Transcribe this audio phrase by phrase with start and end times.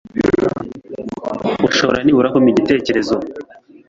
[1.63, 3.15] Urashobora nibura kumpa igitekerezo.